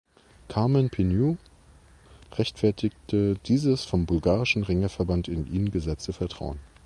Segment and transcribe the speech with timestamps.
[0.47, 1.35] Kamen Penew
[2.33, 6.57] rechtfertigte dieses vom bulgarischen Ringerverband in ihn gesetzte Vertrauen.